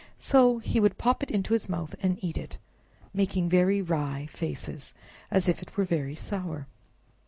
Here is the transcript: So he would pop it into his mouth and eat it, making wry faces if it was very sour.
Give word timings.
So 0.17 0.57
he 0.57 0.79
would 0.79 0.97
pop 0.97 1.21
it 1.21 1.29
into 1.29 1.53
his 1.53 1.69
mouth 1.69 1.93
and 2.01 2.17
eat 2.23 2.35
it, 2.35 2.57
making 3.13 3.49
wry 3.49 4.25
faces 4.31 4.95
if 5.31 5.61
it 5.61 5.77
was 5.77 5.87
very 5.89 6.15
sour. 6.15 6.65